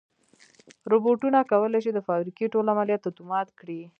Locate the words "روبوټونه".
0.91-1.39